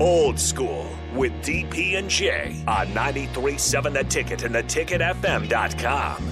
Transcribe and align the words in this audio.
Old 0.00 0.38
School 0.38 0.88
with 1.14 1.32
DP 1.42 1.98
and 1.98 2.08
J 2.08 2.64
on 2.66 2.88
93.7 2.88 3.92
The 3.92 4.04
Ticket 4.04 4.42
and 4.42 4.54
theticketfm.com. 4.54 6.28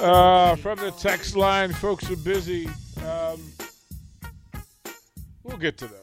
Uh, 0.00 0.54
from 0.56 0.78
the 0.78 0.92
text 0.92 1.34
line, 1.36 1.72
folks 1.72 2.08
are 2.10 2.16
busy. 2.16 2.68
Um, 3.04 3.40
we'll 5.42 5.56
get 5.56 5.76
to 5.78 5.88
those. 5.88 5.98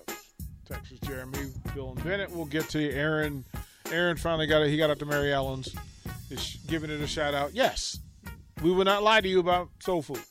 Texas 0.67 0.99
Jeremy, 0.99 1.53
Bill 1.73 1.91
and 1.91 2.03
Bennett. 2.03 2.29
We'll 2.31 2.45
get 2.45 2.67
to 2.69 2.81
you. 2.81 2.89
Aaron. 2.89 3.45
Aaron 3.91 4.17
finally 4.17 4.47
got 4.47 4.63
it. 4.63 4.69
He 4.69 4.77
got 4.77 4.89
up 4.89 4.99
to 4.99 5.05
Mary 5.05 5.31
Ellen's. 5.31 5.73
Is 6.29 6.57
giving 6.67 6.89
it 6.89 6.99
a 6.99 7.07
shout 7.07 7.33
out. 7.33 7.53
Yes, 7.53 7.99
we 8.61 8.71
will 8.71 8.85
not 8.85 9.03
lie 9.03 9.21
to 9.21 9.27
you 9.27 9.39
about 9.39 9.69
soul 9.79 10.01
food. 10.01 10.21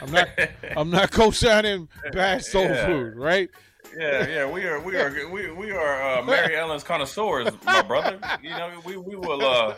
I'm 0.00 0.10
not. 0.10 0.28
I'm 0.76 0.90
not 0.90 1.10
co-signing 1.12 1.88
bad 2.12 2.44
soul 2.44 2.64
Yeah. 2.64 2.86
food, 2.86 3.16
right? 3.16 3.48
Yeah, 3.98 4.26
yeah, 4.26 4.50
we 4.50 4.64
are, 4.64 4.80
we 4.80 4.96
are, 4.96 5.28
we, 5.30 5.50
we 5.52 5.70
are 5.70 6.18
uh, 6.18 6.22
Mary 6.22 6.56
Ellen's 6.56 6.82
connoisseurs, 6.82 7.48
my 7.64 7.82
brother. 7.82 8.18
You 8.42 8.50
know, 8.50 8.70
we, 8.86 8.96
we 8.96 9.16
will, 9.16 9.44
uh, 9.44 9.74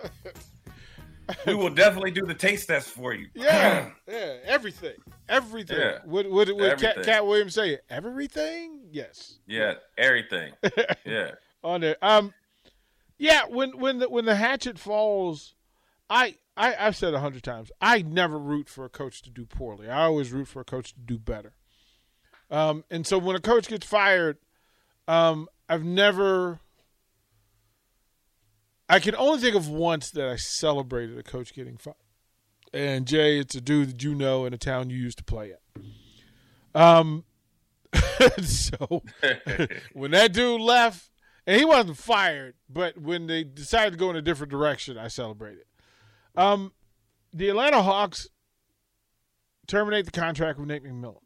we 1.46 1.54
will 1.54 1.70
definitely 1.70 2.12
do 2.12 2.24
the 2.24 2.34
taste 2.34 2.68
test 2.68 2.90
for 2.90 3.12
you. 3.12 3.26
Yeah, 3.34 3.90
yeah, 4.06 4.34
everything, 4.44 4.94
everything. 5.28 5.78
Yeah. 5.80 5.98
What 6.04 6.30
would 6.30 6.48
what 6.52 6.78
Katt, 6.78 7.02
Katt 7.02 7.26
Williams 7.26 7.54
say? 7.54 7.78
Everything? 7.90 8.82
Yes. 8.92 9.38
yeah, 9.48 9.74
everything. 9.98 10.52
Yeah, 11.04 11.32
on 11.64 11.80
there. 11.80 11.96
Um, 12.00 12.32
yeah, 13.18 13.46
when 13.48 13.78
when 13.80 13.98
the 13.98 14.08
when 14.08 14.26
the 14.26 14.36
hatchet 14.36 14.78
falls, 14.78 15.54
I 16.14 16.36
I 16.56 16.76
I've 16.78 16.96
said 16.96 17.12
a 17.12 17.20
hundred 17.20 17.42
times. 17.42 17.72
I 17.80 18.02
never 18.02 18.38
root 18.38 18.68
for 18.68 18.84
a 18.84 18.88
coach 18.88 19.20
to 19.22 19.30
do 19.30 19.44
poorly. 19.44 19.90
I 19.90 20.04
always 20.04 20.30
root 20.30 20.46
for 20.46 20.60
a 20.60 20.64
coach 20.64 20.94
to 20.94 21.00
do 21.00 21.18
better. 21.18 21.52
Um, 22.50 22.84
and 22.88 23.04
so 23.04 23.18
when 23.18 23.34
a 23.34 23.40
coach 23.40 23.66
gets 23.66 23.84
fired, 23.84 24.38
um, 25.08 25.48
I've 25.68 25.84
never. 25.84 26.60
I 28.88 29.00
can 29.00 29.16
only 29.16 29.40
think 29.40 29.56
of 29.56 29.68
once 29.68 30.10
that 30.12 30.28
I 30.28 30.36
celebrated 30.36 31.18
a 31.18 31.22
coach 31.22 31.52
getting 31.52 31.76
fired. 31.76 31.96
And 32.72 33.06
Jay, 33.06 33.38
it's 33.38 33.54
a 33.54 33.60
dude 33.60 33.88
that 33.90 34.02
you 34.02 34.14
know 34.14 34.44
in 34.44 34.54
a 34.54 34.58
town 34.58 34.90
you 34.90 34.96
used 34.96 35.18
to 35.18 35.24
play 35.24 35.52
at. 35.52 36.80
Um, 36.80 37.24
so 38.42 39.02
when 39.94 40.12
that 40.12 40.32
dude 40.32 40.60
left, 40.60 41.10
and 41.46 41.58
he 41.58 41.64
wasn't 41.64 41.96
fired, 41.96 42.54
but 42.68 42.98
when 42.98 43.26
they 43.26 43.42
decided 43.42 43.92
to 43.92 43.96
go 43.96 44.10
in 44.10 44.16
a 44.16 44.22
different 44.22 44.50
direction, 44.50 44.96
I 44.98 45.08
celebrated. 45.08 45.64
Um, 46.36 46.72
the 47.32 47.48
Atlanta 47.48 47.82
Hawks 47.82 48.28
terminate 49.66 50.04
the 50.06 50.10
contract 50.10 50.58
with 50.58 50.68
Nate 50.68 50.84
McMillan. 50.84 51.18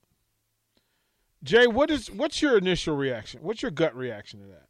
Jay, 1.43 1.67
what 1.67 1.91
is 1.91 2.11
what's 2.11 2.43
your 2.43 2.59
initial 2.59 2.97
reaction? 2.97 3.41
What's 3.43 3.63
your 3.63 3.71
gut 3.71 3.95
reaction 3.95 4.41
to 4.41 4.47
that? 4.47 4.69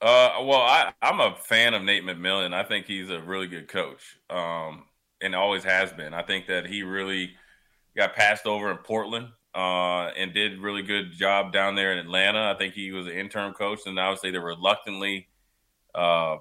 Uh, 0.00 0.44
well, 0.44 0.60
I, 0.60 0.92
I'm 1.02 1.20
a 1.20 1.34
fan 1.36 1.74
of 1.74 1.82
Nate 1.82 2.04
McMillan. 2.04 2.54
I 2.54 2.62
think 2.62 2.86
he's 2.86 3.10
a 3.10 3.20
really 3.20 3.48
good 3.48 3.68
coach, 3.68 4.16
um, 4.30 4.84
and 5.20 5.34
always 5.34 5.64
has 5.64 5.92
been. 5.92 6.14
I 6.14 6.22
think 6.22 6.46
that 6.46 6.66
he 6.66 6.82
really 6.82 7.32
got 7.96 8.14
passed 8.14 8.46
over 8.46 8.70
in 8.70 8.78
Portland 8.78 9.28
uh, 9.54 10.10
and 10.16 10.32
did 10.32 10.60
really 10.60 10.82
good 10.82 11.12
job 11.12 11.52
down 11.52 11.74
there 11.74 11.92
in 11.92 11.98
Atlanta. 11.98 12.52
I 12.54 12.56
think 12.56 12.74
he 12.74 12.92
was 12.92 13.06
an 13.06 13.12
interim 13.12 13.52
coach, 13.54 13.80
and 13.86 13.98
obviously 13.98 14.30
they 14.30 14.38
reluctantly, 14.38 15.28
uh, 15.94 16.36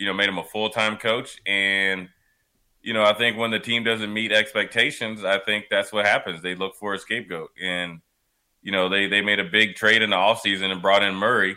you 0.00 0.06
know, 0.06 0.14
made 0.14 0.30
him 0.30 0.38
a 0.38 0.44
full 0.44 0.70
time 0.70 0.96
coach. 0.96 1.38
And 1.46 2.08
you 2.82 2.94
know, 2.94 3.04
I 3.04 3.12
think 3.12 3.36
when 3.36 3.50
the 3.50 3.58
team 3.58 3.84
doesn't 3.84 4.10
meet 4.12 4.32
expectations, 4.32 5.22
I 5.22 5.38
think 5.38 5.66
that's 5.70 5.92
what 5.92 6.06
happens. 6.06 6.40
They 6.40 6.54
look 6.54 6.74
for 6.74 6.94
a 6.94 6.98
scapegoat, 6.98 7.50
and 7.62 8.00
you 8.62 8.72
know, 8.72 8.88
they 8.88 9.06
they 9.06 9.20
made 9.20 9.38
a 9.38 9.44
big 9.44 9.76
trade 9.76 10.00
in 10.00 10.10
the 10.10 10.16
offseason 10.16 10.72
and 10.72 10.80
brought 10.80 11.02
in 11.02 11.14
Murray. 11.14 11.52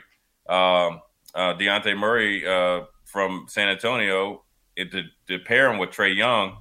Um, 0.48 1.00
uh, 1.34 1.54
Dejounte 1.56 1.98
Murray 1.98 2.46
uh, 2.46 2.82
from 3.06 3.46
San 3.48 3.70
Antonio 3.70 4.44
it, 4.76 4.92
to, 4.92 5.04
to 5.30 5.40
pair 5.40 5.72
him 5.72 5.80
with 5.80 5.92
Trae 5.92 6.16
Young, 6.16 6.58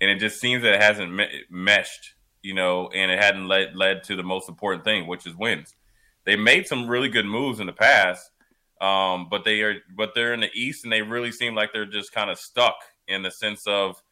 and 0.00 0.10
it 0.10 0.18
just 0.18 0.40
seems 0.40 0.64
that 0.64 0.74
it 0.74 0.82
hasn't 0.82 1.14
me- 1.14 1.44
meshed, 1.48 2.14
you 2.42 2.54
know, 2.54 2.88
and 2.88 3.12
it 3.12 3.22
hadn't 3.22 3.46
led 3.46 3.76
led 3.76 4.02
to 4.04 4.16
the 4.16 4.24
most 4.24 4.48
important 4.48 4.82
thing, 4.82 5.06
which 5.06 5.26
is 5.28 5.36
wins. 5.36 5.76
They 6.24 6.34
made 6.34 6.66
some 6.66 6.88
really 6.88 7.08
good 7.08 7.26
moves 7.26 7.60
in 7.60 7.66
the 7.66 7.72
past, 7.72 8.32
um, 8.80 9.28
but 9.30 9.44
they 9.44 9.60
are 9.62 9.76
but 9.96 10.14
they're 10.14 10.32
in 10.34 10.40
the 10.40 10.50
East, 10.54 10.84
and 10.84 10.92
they 10.92 11.02
really 11.02 11.32
seem 11.32 11.54
like 11.54 11.72
they're 11.72 11.86
just 11.86 12.12
kind 12.12 12.30
of 12.30 12.38
stuck 12.38 12.76
in 13.08 13.22
the 13.22 13.30
sense 13.30 13.66
of 13.66 14.02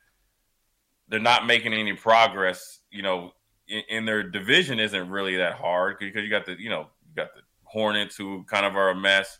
they're 1.08 1.20
not 1.20 1.46
making 1.46 1.72
any 1.72 1.94
progress. 1.94 2.80
You 2.90 3.02
know, 3.02 3.32
in, 3.66 3.82
in 3.88 4.04
their 4.04 4.22
division 4.22 4.78
isn't 4.80 5.10
really 5.10 5.36
that 5.36 5.54
hard 5.54 5.96
because 5.98 6.22
you 6.22 6.30
got 6.30 6.46
the 6.46 6.56
you 6.60 6.68
know 6.70 6.88
you 7.08 7.14
got 7.16 7.34
the 7.34 7.40
Hornets 7.64 8.16
who 8.16 8.44
kind 8.44 8.64
of 8.66 8.76
are 8.76 8.90
a 8.90 8.94
mess 8.94 9.38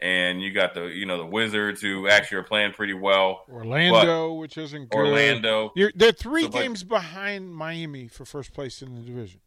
and 0.00 0.42
you 0.42 0.52
got 0.52 0.74
the 0.74 0.86
you 0.86 1.06
know 1.06 1.16
the 1.18 1.26
Wizards 1.26 1.80
who 1.80 2.08
actually 2.08 2.38
are 2.38 2.42
playing 2.42 2.72
pretty 2.72 2.94
well. 2.94 3.44
Orlando, 3.50 4.32
which 4.34 4.58
isn't 4.58 4.90
good. 4.90 4.96
Orlando, 4.98 5.72
You're, 5.76 5.92
they're 5.94 6.12
three 6.12 6.42
So, 6.42 6.48
but- 6.48 6.58
games 6.62 6.84
behind 6.84 7.54
Miami 7.54 8.08
for 8.08 8.24
first 8.24 8.52
place 8.52 8.82
in 8.82 8.94
the 8.94 9.00
division. 9.02 9.40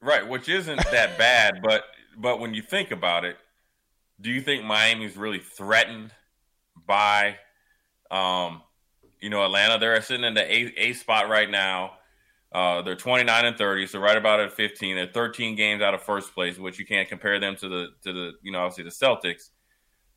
right? 0.00 0.26
Which 0.26 0.48
isn't 0.48 0.78
that 0.90 1.16
bad, 1.18 1.60
but 1.62 1.84
but 2.18 2.40
when 2.40 2.52
you 2.54 2.62
think 2.62 2.90
about 2.90 3.24
it, 3.24 3.36
do 4.20 4.30
you 4.30 4.40
think 4.40 4.64
Miami's 4.64 5.16
really 5.16 5.38
threatened 5.38 6.12
by, 6.86 7.36
um, 8.10 8.62
you 9.20 9.30
know, 9.30 9.44
Atlanta? 9.44 9.78
They're 9.78 10.00
sitting 10.00 10.24
in 10.24 10.34
the 10.34 10.54
eighth, 10.54 10.98
spot 10.98 11.28
right 11.28 11.50
now. 11.50 11.92
Uh, 12.52 12.80
they're 12.82 12.96
29 12.96 13.44
and 13.44 13.58
30, 13.58 13.86
so 13.86 13.98
right 13.98 14.16
about 14.16 14.40
at 14.40 14.52
15. 14.52 14.96
They're 14.96 15.06
13 15.06 15.56
games 15.56 15.82
out 15.82 15.94
of 15.94 16.02
first 16.02 16.34
place, 16.34 16.58
which 16.58 16.78
you 16.78 16.86
can't 16.86 17.08
compare 17.08 17.38
them 17.38 17.56
to 17.56 17.68
the 17.68 17.88
to 18.02 18.12
the 18.12 18.32
you 18.42 18.52
know 18.52 18.60
obviously 18.60 18.84
the 18.84 18.90
Celtics. 18.90 19.50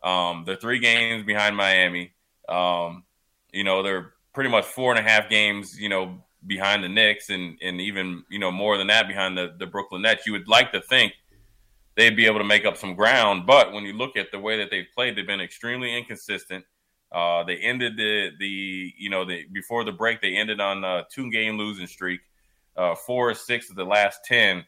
Um, 0.03 0.43
they're 0.45 0.55
three 0.55 0.79
games 0.79 1.25
behind 1.25 1.57
Miami. 1.57 2.13
Um, 2.47 3.03
you 3.51 3.63
know, 3.63 3.83
they're 3.83 4.13
pretty 4.33 4.49
much 4.49 4.65
four 4.65 4.95
and 4.95 5.05
a 5.05 5.09
half 5.09 5.29
games, 5.29 5.77
you 5.77 5.89
know, 5.89 6.23
behind 6.45 6.83
the 6.83 6.89
Knicks 6.89 7.29
and, 7.29 7.57
and 7.61 7.81
even, 7.81 8.23
you 8.29 8.39
know, 8.39 8.51
more 8.51 8.77
than 8.77 8.87
that 8.87 9.07
behind 9.07 9.37
the, 9.37 9.53
the 9.57 9.67
Brooklyn 9.67 10.03
Nets. 10.03 10.25
You 10.25 10.33
would 10.33 10.47
like 10.47 10.71
to 10.71 10.81
think 10.81 11.13
they'd 11.99 12.15
be 12.15 12.25
able 12.27 12.37
to 12.37 12.45
make 12.45 12.63
up 12.63 12.77
some 12.77 12.95
ground. 12.95 13.45
But 13.45 13.73
when 13.73 13.83
you 13.83 13.91
look 13.91 14.15
at 14.15 14.31
the 14.31 14.39
way 14.39 14.57
that 14.57 14.71
they've 14.71 14.87
played, 14.95 15.17
they've 15.17 15.27
been 15.27 15.41
extremely 15.41 15.97
inconsistent. 15.97 16.63
Uh, 17.11 17.43
they 17.43 17.57
ended 17.57 17.97
the, 17.97 18.29
the, 18.39 18.93
you 18.97 19.09
know, 19.09 19.25
the, 19.25 19.43
before 19.51 19.83
the 19.83 19.91
break, 19.91 20.21
they 20.21 20.37
ended 20.37 20.61
on 20.61 20.81
a 20.85 21.03
two 21.11 21.29
game 21.29 21.57
losing 21.57 21.87
streak, 21.87 22.21
uh, 22.77 22.95
four 22.95 23.29
or 23.29 23.33
six 23.33 23.69
of 23.69 23.75
the 23.75 23.83
last 23.83 24.21
10. 24.23 24.63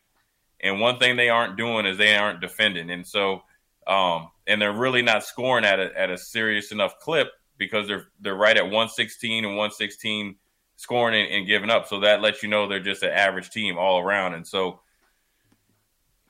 And 0.59 0.81
one 0.81 0.99
thing 0.99 1.15
they 1.15 1.29
aren't 1.29 1.55
doing 1.55 1.85
is 1.85 1.97
they 1.97 2.17
aren't 2.17 2.41
defending. 2.41 2.89
And 2.89 3.07
so, 3.07 3.43
um, 3.87 4.29
and 4.45 4.61
they're 4.61 4.73
really 4.73 5.01
not 5.01 5.23
scoring 5.23 5.63
at 5.63 5.79
a, 5.79 5.97
at 5.97 6.09
a 6.09 6.17
serious 6.17 6.73
enough 6.73 6.99
clip 6.99 7.29
because 7.57 7.87
they're 7.87 8.07
they're 8.19 8.35
right 8.35 8.57
at 8.57 8.63
116 8.63 9.45
and 9.45 9.55
116 9.55 10.35
scoring 10.75 11.22
and, 11.22 11.34
and 11.34 11.47
giving 11.47 11.69
up. 11.69 11.87
So 11.87 12.01
that 12.01 12.22
lets 12.22 12.43
you 12.43 12.49
know 12.49 12.67
they're 12.67 12.81
just 12.81 13.03
an 13.03 13.11
average 13.11 13.51
team 13.51 13.77
all 13.77 13.99
around. 13.99 14.34
And 14.34 14.45
so 14.45 14.81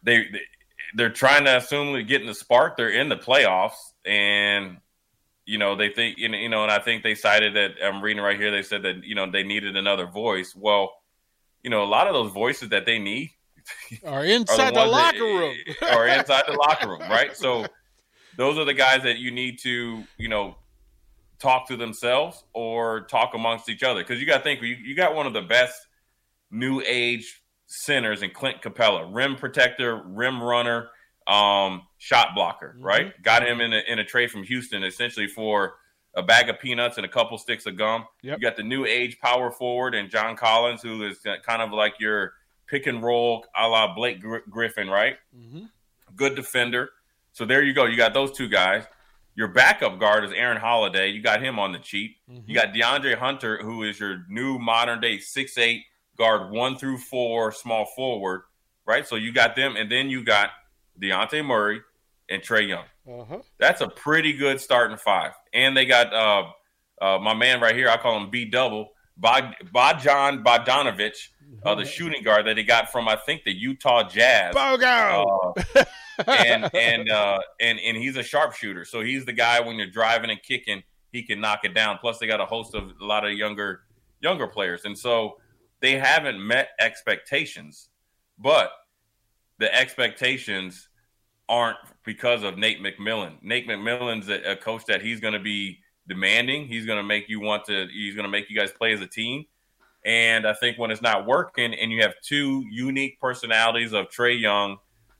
they, 0.03 0.27
they 0.31 0.41
they're 0.95 1.09
trying 1.09 1.45
to 1.45 1.57
assume 1.57 1.95
to 1.95 2.03
get 2.03 2.21
in 2.21 2.27
the 2.27 2.33
spark. 2.33 2.77
They're 2.77 2.89
in 2.89 3.09
the 3.09 3.17
playoffs, 3.17 3.93
and 4.05 4.77
you 5.45 5.57
know 5.57 5.75
they 5.75 5.89
think 5.89 6.17
you 6.17 6.29
know, 6.49 6.63
and 6.63 6.71
I 6.71 6.79
think 6.79 7.03
they 7.03 7.15
cited 7.15 7.55
that 7.55 7.71
I'm 7.83 8.01
reading 8.01 8.23
right 8.23 8.39
here. 8.39 8.51
They 8.51 8.63
said 8.63 8.83
that 8.83 9.03
you 9.03 9.15
know 9.15 9.29
they 9.29 9.43
needed 9.43 9.75
another 9.75 10.05
voice. 10.05 10.55
Well, 10.55 10.91
you 11.63 11.69
know, 11.69 11.83
a 11.83 11.85
lot 11.85 12.07
of 12.07 12.13
those 12.13 12.31
voices 12.31 12.69
that 12.69 12.85
they 12.85 12.99
need 12.99 13.31
Are 14.05 14.25
inside 14.25 14.73
the, 14.73 14.79
ones 14.79 14.91
locker 14.91 15.17
that- 15.17 15.23
room. 15.23 15.57
or 15.93 16.07
inside 16.07 16.43
the 16.47 16.53
locker 16.53 16.89
room, 16.89 17.01
right? 17.01 17.35
So 17.35 17.65
those 18.37 18.57
are 18.57 18.65
the 18.65 18.73
guys 18.73 19.03
that 19.03 19.17
you 19.17 19.31
need 19.31 19.59
to, 19.59 20.03
you 20.17 20.29
know, 20.29 20.55
talk 21.39 21.67
to 21.67 21.75
themselves 21.75 22.43
or 22.53 23.01
talk 23.01 23.33
amongst 23.33 23.69
each 23.69 23.83
other. 23.83 24.01
Because 24.01 24.19
you 24.19 24.25
got 24.25 24.37
to 24.37 24.43
think, 24.43 24.61
you, 24.61 24.75
you 24.75 24.95
got 24.95 25.15
one 25.15 25.27
of 25.27 25.33
the 25.33 25.41
best 25.41 25.75
new 26.49 26.81
age 26.85 27.40
centers 27.71 28.21
and 28.21 28.33
Clint 28.33 28.61
Capela, 28.61 29.09
rim 29.13 29.35
protector, 29.35 30.03
rim 30.05 30.43
runner, 30.43 30.89
um, 31.25 31.83
shot 31.97 32.35
blocker, 32.35 32.75
right? 32.79 33.13
Got 33.23 33.47
him 33.47 33.61
in 33.61 33.71
a, 33.71 33.81
in 33.87 33.99
a 33.99 34.03
trade 34.03 34.29
from 34.29 34.43
Houston 34.43 34.83
essentially 34.83 35.27
for 35.27 35.75
a 36.13 36.21
bag 36.21 36.49
of 36.49 36.59
peanuts 36.59 36.97
and 36.97 37.05
a 37.05 37.09
couple 37.09 37.37
sticks 37.37 37.65
of 37.65 37.77
gum. 37.77 38.05
Yep. 38.23 38.39
You 38.39 38.41
got 38.41 38.57
the 38.57 38.63
new 38.63 38.85
age 38.85 39.17
power 39.19 39.51
forward 39.51 39.95
and 39.95 40.09
John 40.09 40.35
Collins, 40.35 40.81
who 40.81 41.03
is 41.03 41.19
kind 41.45 41.61
of 41.61 41.71
like 41.71 41.93
your 41.99 42.33
pick 42.67 42.87
and 42.87 43.01
roll 43.01 43.45
a 43.55 43.67
la 43.67 43.95
Blake 43.95 44.19
Gr- 44.19 44.39
Griffin, 44.49 44.89
right? 44.89 45.15
Mm-hmm. 45.37 45.65
Good 46.15 46.35
defender. 46.35 46.89
So 47.31 47.45
there 47.45 47.63
you 47.63 47.73
go. 47.73 47.85
You 47.85 47.95
got 47.95 48.13
those 48.13 48.33
two 48.33 48.49
guys. 48.49 48.83
Your 49.35 49.47
backup 49.47 49.97
guard 49.97 50.25
is 50.25 50.33
Aaron 50.33 50.57
Holiday. 50.57 51.07
You 51.09 51.21
got 51.21 51.41
him 51.41 51.57
on 51.57 51.71
the 51.71 51.79
cheap. 51.79 52.17
Mm-hmm. 52.29 52.49
You 52.49 52.55
got 52.55 52.73
DeAndre 52.73 53.17
Hunter, 53.17 53.59
who 53.61 53.83
is 53.83 53.97
your 53.97 54.25
new 54.27 54.59
modern 54.59 54.99
day 54.99 55.19
six 55.19 55.57
eight 55.57 55.85
guard, 56.21 56.51
one 56.51 56.77
through 56.77 56.99
four, 56.99 57.51
small 57.51 57.85
forward, 57.95 58.43
right? 58.85 59.07
So 59.07 59.15
you 59.15 59.33
got 59.33 59.55
them, 59.55 59.75
and 59.75 59.91
then 59.91 60.09
you 60.09 60.23
got 60.23 60.51
Dejounte 61.01 61.43
Murray 61.43 61.81
and 62.29 62.41
Trae 62.41 62.67
Young. 62.67 62.85
Uh-huh. 63.09 63.39
That's 63.57 63.81
a 63.81 63.87
pretty 63.87 64.33
good 64.33 64.61
starting 64.61 64.97
five. 64.97 65.31
And 65.53 65.75
they 65.75 65.85
got 65.85 66.13
uh, 66.13 66.43
uh, 67.03 67.19
my 67.19 67.33
man 67.33 67.59
right 67.59 67.75
here. 67.75 67.89
I 67.89 67.97
call 67.97 68.17
him 68.17 68.29
B 68.29 68.45
double. 68.45 68.91
Bod- 69.17 69.55
Bojan 69.73 70.43
Bogdanovic, 70.43 71.15
uh, 71.63 71.75
the 71.75 71.85
shooting 71.85 72.23
guard 72.23 72.47
that 72.47 72.57
he 72.57 72.63
got 72.63 72.91
from 72.91 73.07
I 73.07 73.15
think 73.15 73.43
the 73.43 73.51
Utah 73.51 74.07
Jazz. 74.07 74.55
Bogo. 74.55 75.53
Uh, 75.75 75.83
and 76.27 76.69
and 76.75 77.09
uh, 77.09 77.39
and 77.59 77.79
and 77.79 77.97
he's 77.97 78.15
a 78.17 78.23
sharpshooter. 78.23 78.85
So 78.85 79.01
he's 79.01 79.25
the 79.25 79.33
guy 79.33 79.59
when 79.59 79.77
you're 79.77 79.89
driving 79.89 80.29
and 80.29 80.41
kicking, 80.41 80.83
he 81.11 81.23
can 81.23 81.41
knock 81.41 81.61
it 81.63 81.73
down. 81.73 81.97
Plus, 81.99 82.19
they 82.19 82.27
got 82.27 82.39
a 82.39 82.45
host 82.45 82.75
of 82.75 82.93
a 83.01 83.05
lot 83.05 83.25
of 83.25 83.33
younger 83.33 83.81
younger 84.21 84.47
players, 84.47 84.85
and 84.85 84.97
so 84.97 85.37
they 85.81 85.97
haven't 85.97 86.45
met 86.45 86.69
expectations. 86.79 87.89
But 88.37 88.71
the 89.59 89.73
expectations 89.73 90.89
aren't 91.47 91.77
because 92.05 92.43
of 92.43 92.57
Nate 92.57 92.81
McMillan. 92.81 93.41
Nate 93.41 93.67
McMillan's 93.67 94.29
a, 94.29 94.51
a 94.51 94.55
coach 94.55 94.85
that 94.85 95.01
he's 95.01 95.19
going 95.19 95.33
to 95.33 95.39
be 95.39 95.79
demanding. 96.07 96.65
He's 96.65 96.85
going 96.85 96.97
to 96.97 97.03
make 97.03 97.29
you 97.29 97.39
want 97.39 97.65
to. 97.65 97.87
He's 97.91 98.15
going 98.15 98.25
to 98.25 98.31
make 98.31 98.49
you 98.49 98.57
guys 98.57 98.71
play 98.71 98.93
as 98.93 99.01
a 99.01 99.07
team. 99.07 99.45
And 100.03 100.47
I 100.47 100.53
think 100.53 100.79
when 100.79 100.89
it's 100.89 101.01
not 101.01 101.27
working, 101.27 101.75
and 101.75 101.91
you 101.91 102.01
have 102.01 102.15
two 102.23 102.65
unique 102.71 103.19
personalities 103.19 103.93
of 103.93 104.09
Trae 104.09 104.39
Young 104.39 104.77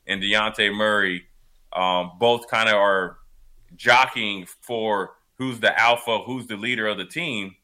and 0.07 0.21
Dejounte 0.23 0.73
Murray, 0.75 1.27
um, 1.73 2.13
both 2.19 2.47
kind 2.47 2.67
of 2.67 2.75
are 2.75 3.17
jockeying 3.75 4.47
for 4.61 5.11
who's 5.37 5.59
the 5.59 5.79
alpha, 5.79 6.19
who's 6.19 6.47
the 6.47 6.57
leader 6.57 6.87
of 6.87 6.97
the 6.97 7.05
team. 7.05 7.55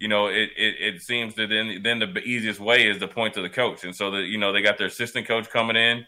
You 0.00 0.08
know, 0.08 0.28
it, 0.28 0.50
it, 0.56 0.74
it 0.80 1.02
seems 1.02 1.34
that 1.34 1.50
then 1.50 1.82
then 1.82 1.98
the 1.98 2.18
easiest 2.20 2.58
way 2.58 2.88
is 2.88 2.98
to 2.98 3.06
point 3.06 3.34
to 3.34 3.42
the 3.42 3.50
coach, 3.50 3.84
and 3.84 3.94
so 3.94 4.10
that 4.12 4.22
you 4.22 4.38
know 4.38 4.52
they 4.52 4.62
got 4.62 4.78
their 4.78 4.86
assistant 4.86 5.28
coach 5.28 5.48
coming 5.50 5.76
in, 5.76 6.06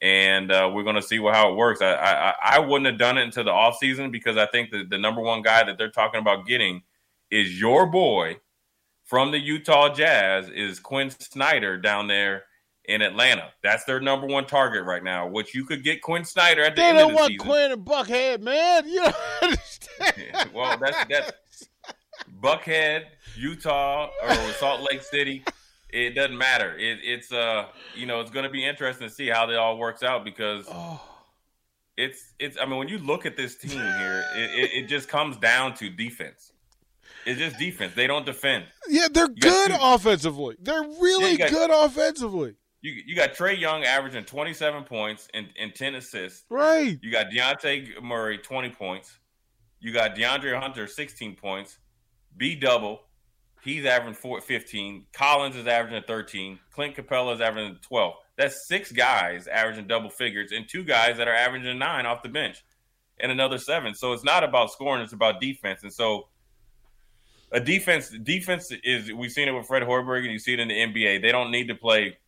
and 0.00 0.50
uh, 0.50 0.70
we're 0.72 0.82
going 0.82 0.96
to 0.96 1.02
see 1.02 1.18
how 1.18 1.52
it 1.52 1.56
works. 1.56 1.82
I, 1.82 1.92
I 1.92 2.34
I 2.42 2.58
wouldn't 2.58 2.86
have 2.86 2.98
done 2.98 3.18
it 3.18 3.24
until 3.24 3.44
the 3.44 3.50
offseason 3.50 4.10
because 4.10 4.38
I 4.38 4.46
think 4.46 4.70
that 4.70 4.88
the 4.88 4.98
number 4.98 5.20
one 5.20 5.42
guy 5.42 5.62
that 5.62 5.76
they're 5.76 5.90
talking 5.90 6.20
about 6.20 6.46
getting 6.46 6.82
is 7.30 7.60
your 7.60 7.86
boy 7.86 8.38
from 9.04 9.30
the 9.30 9.38
Utah 9.38 9.92
Jazz 9.92 10.48
is 10.48 10.80
Quin 10.80 11.10
Snyder 11.10 11.76
down 11.76 12.06
there 12.08 12.44
in 12.86 13.02
Atlanta. 13.02 13.50
That's 13.62 13.84
their 13.84 14.00
number 14.00 14.26
one 14.26 14.46
target 14.46 14.84
right 14.84 15.02
now. 15.02 15.28
Which 15.28 15.54
you 15.54 15.64
could 15.64 15.84
get 15.84 16.02
Quin 16.02 16.24
Snyder 16.24 16.62
at 16.62 16.76
the 16.76 16.82
They 16.82 16.88
end 16.88 16.98
of 16.98 17.10
the 17.10 17.26
season. 17.26 17.26
They 17.26 17.36
don't 17.36 17.46
want. 17.46 17.58
Quin 17.58 17.72
and 17.72 17.84
Buckhead, 17.84 18.40
man. 18.40 18.88
You 18.88 19.02
don't 19.02 19.16
understand. 19.42 20.50
well, 20.54 20.78
that's 20.78 21.04
that's 21.08 21.32
Buckhead, 22.44 23.04
Utah, 23.36 24.10
or 24.22 24.34
Salt 24.58 24.86
Lake 24.90 25.02
City. 25.02 25.42
It 25.90 26.14
doesn't 26.14 26.36
matter. 26.36 26.76
It, 26.76 26.98
it's 27.02 27.32
uh, 27.32 27.66
you 27.94 28.06
know, 28.06 28.20
it's 28.20 28.30
going 28.30 28.44
to 28.44 28.50
be 28.50 28.64
interesting 28.64 29.08
to 29.08 29.14
see 29.14 29.28
how 29.28 29.48
it 29.48 29.56
all 29.56 29.78
works 29.78 30.02
out 30.02 30.24
because 30.24 30.66
Oh, 30.70 31.00
it's 31.96 32.34
it's. 32.38 32.56
I 32.60 32.66
mean, 32.66 32.78
when 32.78 32.88
you 32.88 32.98
look 32.98 33.24
at 33.26 33.36
this 33.36 33.56
team 33.56 33.70
here, 33.80 34.24
it, 34.36 34.50
it, 34.58 34.70
it 34.84 34.88
just 34.88 35.08
comes 35.08 35.36
down 35.36 35.74
to 35.74 35.88
defense. 35.88 36.52
It's 37.26 37.38
just 37.38 37.58
defense. 37.58 37.94
They 37.94 38.06
don't 38.06 38.26
defend. 38.26 38.64
yeah, 38.88 39.06
they're 39.10 39.28
got 39.28 39.40
good 39.40 39.70
offensively. 39.80 40.56
They're 40.60 40.82
really 40.82 41.32
you 41.32 41.38
got- 41.38 41.50
good 41.50 41.70
offensively. 41.70 42.54
You 42.82 42.92
you 43.06 43.16
got 43.16 43.32
Trae 43.34 43.58
Young 43.58 43.82
averaging 43.84 44.24
27 44.24 44.84
points 44.84 45.26
and, 45.32 45.48
and 45.58 45.74
10 45.74 45.94
assists. 45.94 46.44
Right. 46.50 46.98
You 47.00 47.10
got 47.10 47.30
Dejounte 47.30 48.02
Murray 48.02 48.36
20 48.36 48.68
points. 48.70 49.16
You 49.80 49.92
got 49.94 50.14
DeAndre 50.16 50.58
Hunter 50.60 50.86
16 50.86 51.36
points. 51.36 51.78
B 52.36 52.54
double. 52.54 53.02
He's 53.62 53.86
averaging 53.86 54.14
four, 54.14 54.40
15. 54.42 55.06
Collins 55.14 55.56
is 55.56 55.66
averaging 55.66 56.02
13. 56.06 56.58
Clint 56.72 56.96
Capela 56.96 57.34
is 57.34 57.40
averaging 57.40 57.78
12. 57.80 58.14
That's 58.36 58.66
six 58.68 58.92
guys 58.92 59.46
averaging 59.46 59.86
double 59.86 60.10
figures 60.10 60.52
and 60.52 60.68
two 60.68 60.84
guys 60.84 61.16
that 61.16 61.28
are 61.28 61.34
averaging 61.34 61.78
nine 61.78 62.04
off 62.04 62.22
the 62.22 62.28
bench 62.28 62.62
and 63.20 63.32
another 63.32 63.58
seven. 63.58 63.94
So 63.94 64.12
it's 64.12 64.24
not 64.24 64.44
about 64.44 64.70
scoring, 64.70 65.02
it's 65.02 65.12
about 65.12 65.40
defense. 65.40 65.82
And 65.82 65.92
so 65.92 66.28
a 67.52 67.60
defense 67.60 68.10
defense 68.22 68.70
is 68.82 69.12
we've 69.12 69.30
seen 69.30 69.48
it 69.48 69.52
with 69.52 69.66
Fred 69.66 69.82
Hoiberg 69.82 70.24
and 70.24 70.32
you 70.32 70.38
see 70.38 70.54
it 70.54 70.60
in 70.60 70.68
the 70.68 70.74
NBA. 70.74 71.22
They 71.22 71.32
don't 71.32 71.50
need 71.50 71.68
to 71.68 71.74
play 71.74 72.18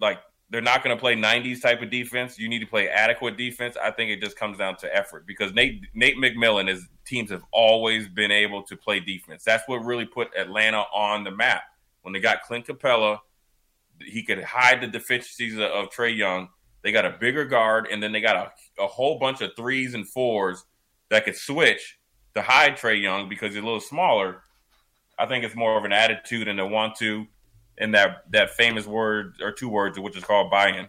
like 0.00 0.18
they're 0.50 0.60
not 0.60 0.82
going 0.82 0.96
to 0.96 1.00
play 1.00 1.14
90s 1.14 1.60
type 1.60 1.82
of 1.82 1.90
defense. 1.90 2.38
You 2.38 2.48
need 2.48 2.60
to 2.60 2.66
play 2.66 2.88
adequate 2.88 3.36
defense. 3.36 3.76
I 3.80 3.90
think 3.90 4.10
it 4.10 4.20
just 4.20 4.36
comes 4.36 4.58
down 4.58 4.76
to 4.78 4.94
effort 4.94 5.26
because 5.26 5.52
Nate 5.52 5.82
Nate 5.94 6.16
McMillan 6.16 6.68
is 6.68 6.86
teams 7.08 7.30
have 7.30 7.42
always 7.52 8.08
been 8.08 8.30
able 8.30 8.62
to 8.64 8.76
play 8.76 9.00
defense. 9.00 9.42
That's 9.44 9.66
what 9.66 9.84
really 9.84 10.04
put 10.04 10.28
Atlanta 10.36 10.84
on 10.92 11.24
the 11.24 11.30
map. 11.30 11.62
When 12.02 12.12
they 12.12 12.20
got 12.20 12.42
Clint 12.42 12.66
Capela, 12.66 13.18
he 14.00 14.22
could 14.22 14.42
hide 14.42 14.80
the 14.80 14.86
deficiencies 14.86 15.58
of, 15.58 15.90
Trae 15.90 16.16
Young. 16.16 16.48
They 16.82 16.92
got 16.92 17.04
a 17.04 17.16
bigger 17.18 17.44
guard, 17.44 17.88
and 17.90 18.02
then 18.02 18.12
they 18.12 18.20
got 18.20 18.36
a, 18.36 18.82
a 18.82 18.86
whole 18.86 19.18
bunch 19.18 19.40
of 19.40 19.56
threes 19.56 19.94
and 19.94 20.08
fours 20.08 20.64
that 21.08 21.24
could 21.24 21.36
switch 21.36 21.98
to 22.34 22.42
hide 22.42 22.76
Trae 22.76 23.00
Young 23.00 23.28
because 23.28 23.54
he's 23.54 23.62
a 23.62 23.66
little 23.66 23.80
smaller. 23.80 24.42
I 25.18 25.26
think 25.26 25.44
it's 25.44 25.56
more 25.56 25.76
of 25.76 25.84
an 25.84 25.92
attitude 25.92 26.46
and 26.46 26.60
a 26.60 26.66
want 26.66 26.94
to 26.96 27.26
and 27.78 27.94
that 27.94 28.24
that 28.30 28.50
famous 28.50 28.86
word 28.86 29.36
or 29.40 29.52
two 29.52 29.68
words, 29.68 29.98
which 29.98 30.16
is 30.16 30.24
called 30.24 30.50
buy-in. 30.50 30.88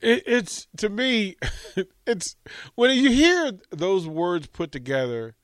It, 0.00 0.22
it's 0.26 0.66
to 0.76 0.88
me, 0.88 1.36
it's 2.06 2.36
when 2.74 2.96
you 2.96 3.10
hear 3.10 3.52
those 3.70 4.06
words 4.06 4.46
put 4.46 4.70
together, 4.72 5.34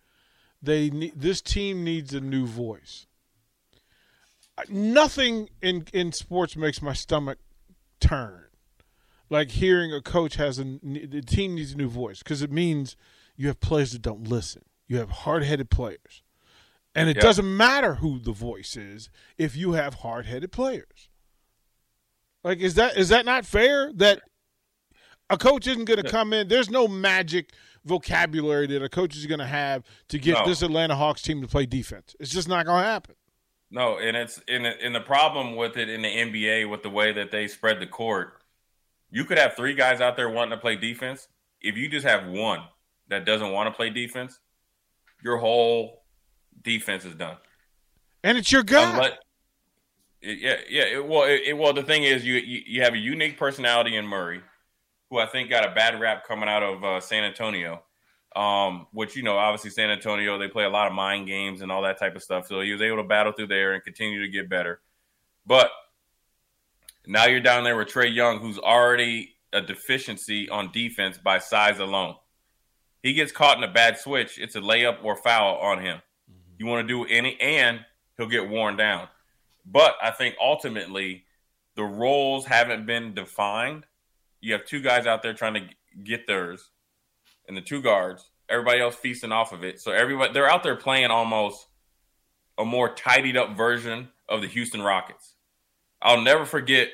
they 0.62 0.90
need, 0.90 1.12
this 1.16 1.40
team 1.40 1.84
needs 1.84 2.14
a 2.14 2.20
new 2.20 2.46
voice. 2.46 3.06
Nothing 4.68 5.48
in 5.60 5.86
in 5.92 6.12
sports 6.12 6.54
makes 6.56 6.80
my 6.80 6.92
stomach 6.92 7.38
turn, 7.98 8.44
like 9.28 9.50
hearing 9.50 9.92
a 9.92 10.00
coach 10.00 10.36
has 10.36 10.60
a 10.60 10.64
the 10.82 11.22
team 11.26 11.56
needs 11.56 11.72
a 11.72 11.76
new 11.76 11.88
voice 11.88 12.20
because 12.20 12.40
it 12.40 12.52
means 12.52 12.96
you 13.36 13.48
have 13.48 13.58
players 13.58 13.92
that 13.92 14.02
don't 14.02 14.28
listen. 14.28 14.62
You 14.86 14.98
have 14.98 15.10
hard 15.10 15.42
headed 15.42 15.70
players, 15.70 16.22
and 16.94 17.08
it 17.10 17.16
Yeah. 17.16 17.22
doesn't 17.22 17.56
matter 17.56 17.96
who 17.96 18.20
the 18.20 18.30
voice 18.32 18.76
is 18.76 19.10
if 19.36 19.56
you 19.56 19.72
have 19.72 19.94
hard 19.94 20.26
headed 20.26 20.52
players. 20.52 21.08
Like 22.44 22.60
is 22.60 22.74
that 22.74 22.96
is 22.96 23.08
that 23.08 23.24
not 23.24 23.44
fair 23.44 23.92
that 23.94 24.22
a 25.30 25.38
coach 25.38 25.66
isn't 25.66 25.84
going 25.84 26.02
to 26.02 26.08
come 26.08 26.32
in. 26.32 26.48
There's 26.48 26.70
no 26.70 26.86
magic 26.88 27.52
vocabulary 27.84 28.66
that 28.68 28.82
a 28.82 28.88
coach 28.88 29.16
is 29.16 29.26
going 29.26 29.40
to 29.40 29.46
have 29.46 29.84
to 30.08 30.18
get 30.18 30.34
No. 30.34 30.46
this 30.46 30.62
Atlanta 30.62 30.94
Hawks 30.94 31.22
team 31.22 31.42
to 31.42 31.48
play 31.48 31.66
defense. 31.66 32.14
It's 32.20 32.30
just 32.30 32.48
not 32.48 32.66
going 32.66 32.82
to 32.82 32.88
happen. 32.88 33.14
No, 33.70 33.98
and 33.98 34.16
it's 34.16 34.38
in 34.46 34.64
in 34.66 34.92
the 34.92 35.00
problem 35.00 35.56
with 35.56 35.76
it 35.76 35.88
in 35.88 36.02
the 36.02 36.08
NBA 36.08 36.70
with 36.70 36.82
the 36.82 36.90
way 36.90 37.12
that 37.12 37.32
they 37.32 37.48
spread 37.48 37.80
the 37.80 37.86
court. 37.86 38.40
You 39.10 39.24
could 39.24 39.38
have 39.38 39.54
three 39.56 39.74
guys 39.74 40.00
out 40.00 40.16
there 40.16 40.28
wanting 40.28 40.52
to 40.52 40.58
play 40.58 40.76
defense. 40.76 41.28
If 41.60 41.76
you 41.76 41.88
just 41.88 42.06
have 42.06 42.26
one 42.28 42.60
that 43.08 43.24
doesn't 43.24 43.50
want 43.50 43.66
to 43.68 43.72
play 43.72 43.90
defense, 43.90 44.38
your 45.24 45.38
whole 45.38 46.04
defense 46.62 47.04
is 47.04 47.14
done. 47.14 47.36
And 48.22 48.38
it's 48.38 48.52
your 48.52 48.62
guy. 48.62 48.90
Unless, 48.90 49.12
yeah, 50.22 50.56
yeah. 50.68 50.82
It, 50.84 51.06
well, 51.06 51.24
it, 51.24 51.42
it, 51.46 51.58
well, 51.58 51.72
the 51.72 51.82
thing 51.82 52.04
is, 52.04 52.24
you, 52.24 52.34
you, 52.34 52.60
you 52.66 52.82
have 52.82 52.94
a 52.94 52.98
unique 52.98 53.38
personality 53.38 53.96
in 53.96 54.06
Murray, 54.06 54.40
who 55.14 55.20
I 55.20 55.26
think 55.26 55.48
got 55.48 55.64
a 55.64 55.72
bad 55.72 56.00
rap 56.00 56.26
coming 56.26 56.48
out 56.48 56.64
of 56.64 56.84
uh, 56.84 57.00
San 57.00 57.22
Antonio. 57.22 57.82
Um, 58.34 58.88
which 58.90 59.14
you 59.14 59.22
know, 59.22 59.36
obviously 59.36 59.70
San 59.70 59.90
Antonio, 59.90 60.36
they 60.38 60.48
play 60.48 60.64
a 60.64 60.68
lot 60.68 60.88
of 60.88 60.92
mind 60.92 61.28
games 61.28 61.60
and 61.60 61.70
all 61.70 61.82
that 61.82 62.00
type 62.00 62.16
of 62.16 62.22
stuff. 62.22 62.48
So 62.48 62.60
he 62.62 62.72
was 62.72 62.82
able 62.82 62.96
to 62.96 63.04
battle 63.04 63.32
through 63.32 63.46
there 63.46 63.74
and 63.74 63.84
continue 63.84 64.20
to 64.22 64.28
get 64.28 64.48
better. 64.50 64.80
But 65.46 65.70
now 67.06 67.26
you're 67.26 67.38
down 67.38 67.62
there 67.62 67.76
with 67.76 67.88
Trae 67.88 68.12
Young, 68.12 68.40
who's 68.40 68.58
already 68.58 69.36
a 69.52 69.60
deficiency 69.60 70.48
on 70.48 70.72
defense 70.72 71.16
by 71.16 71.38
size 71.38 71.78
alone. 71.78 72.16
He 73.04 73.12
gets 73.12 73.30
caught 73.30 73.56
in 73.56 73.62
a 73.62 73.72
bad 73.72 73.98
switch, 73.98 74.36
it's 74.36 74.56
a 74.56 74.60
layup 74.60 75.04
or 75.04 75.14
foul 75.14 75.58
on 75.58 75.78
him. 75.80 75.98
Mm-hmm. 76.28 76.54
You 76.58 76.66
want 76.66 76.88
to 76.88 76.92
do 76.92 77.04
any, 77.04 77.40
and 77.40 77.84
he'll 78.16 78.26
get 78.26 78.48
worn 78.48 78.76
down. 78.76 79.06
But 79.64 79.94
I 80.02 80.10
think 80.10 80.34
ultimately 80.42 81.24
the 81.76 81.84
roles 81.84 82.46
haven't 82.46 82.84
been 82.84 83.14
defined. 83.14 83.84
You 84.44 84.52
have 84.52 84.64
two 84.64 84.80
guys 84.80 85.06
out 85.06 85.22
there 85.22 85.32
trying 85.32 85.54
to 85.54 85.68
get 86.02 86.26
theirs, 86.26 86.70
and 87.48 87.56
the 87.56 87.62
two 87.62 87.80
guards. 87.80 88.28
Everybody 88.48 88.80
else 88.80 88.94
feasting 88.94 89.32
off 89.32 89.52
of 89.52 89.64
it. 89.64 89.80
So 89.80 89.92
everybody 89.92 90.32
they're 90.32 90.50
out 90.50 90.62
there 90.62 90.76
playing 90.76 91.06
almost 91.10 91.66
a 92.58 92.64
more 92.64 92.94
tidied 92.94 93.38
up 93.38 93.56
version 93.56 94.08
of 94.28 94.42
the 94.42 94.46
Houston 94.48 94.82
Rockets. 94.82 95.34
I'll 96.02 96.20
never 96.20 96.44
forget 96.44 96.88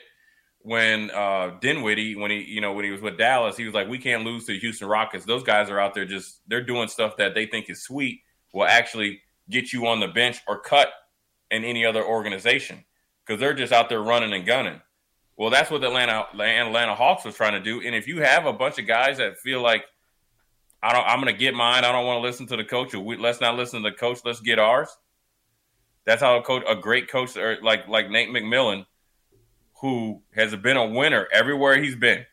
when 0.60 1.10
uh 1.10 1.56
Dinwiddie, 1.60 2.14
when 2.14 2.30
he, 2.30 2.44
you 2.44 2.60
know, 2.60 2.72
when 2.72 2.84
he 2.84 2.92
was 2.92 3.00
with 3.00 3.18
Dallas, 3.18 3.56
he 3.56 3.64
was 3.64 3.74
like, 3.74 3.88
"We 3.88 3.98
can't 3.98 4.24
lose 4.24 4.46
to 4.46 4.52
the 4.52 4.60
Houston 4.60 4.86
Rockets. 4.86 5.24
Those 5.24 5.42
guys 5.42 5.70
are 5.70 5.80
out 5.80 5.94
there 5.94 6.04
just 6.04 6.40
they're 6.46 6.62
doing 6.62 6.86
stuff 6.86 7.16
that 7.16 7.34
they 7.34 7.46
think 7.46 7.68
is 7.68 7.82
sweet, 7.82 8.20
will 8.52 8.64
actually 8.64 9.22
get 9.48 9.72
you 9.72 9.88
on 9.88 9.98
the 9.98 10.08
bench 10.08 10.40
or 10.46 10.60
cut 10.60 10.88
in 11.50 11.64
any 11.64 11.84
other 11.84 12.04
organization 12.04 12.84
because 13.26 13.40
they're 13.40 13.54
just 13.54 13.72
out 13.72 13.88
there 13.88 14.02
running 14.02 14.32
and 14.32 14.46
gunning. 14.46 14.80
Well, 15.40 15.48
that's 15.48 15.70
what 15.70 15.80
the 15.80 15.86
Atlanta 15.86 16.26
Atlanta 16.34 16.94
Hawks 16.94 17.24
was 17.24 17.34
trying 17.34 17.54
to 17.54 17.60
do. 17.60 17.80
And 17.80 17.94
if 17.94 18.06
you 18.06 18.20
have 18.20 18.44
a 18.44 18.52
bunch 18.52 18.78
of 18.78 18.86
guys 18.86 19.16
that 19.16 19.38
feel 19.38 19.62
like 19.62 19.86
I 20.82 20.92
don't, 20.92 21.06
I'm 21.06 21.18
going 21.18 21.32
to 21.32 21.38
get 21.38 21.54
mine. 21.54 21.82
I 21.82 21.92
don't 21.92 22.04
want 22.04 22.18
to 22.18 22.28
listen 22.28 22.46
to 22.48 22.58
the 22.58 22.64
coach. 22.64 22.92
Or 22.92 23.00
we, 23.00 23.16
let's 23.16 23.40
not 23.40 23.56
listen 23.56 23.82
to 23.82 23.88
the 23.88 23.96
coach. 23.96 24.18
Let's 24.22 24.40
get 24.40 24.58
ours. 24.58 24.94
That's 26.04 26.20
how 26.20 26.36
a 26.36 26.42
coach, 26.42 26.62
a 26.68 26.76
great 26.76 27.08
coach, 27.08 27.38
or 27.38 27.56
like 27.62 27.88
like 27.88 28.10
Nate 28.10 28.28
McMillan, 28.28 28.84
who 29.80 30.20
has 30.34 30.54
been 30.56 30.76
a 30.76 30.84
winner 30.84 31.26
everywhere 31.32 31.82
he's 31.82 31.96
been 31.96 32.26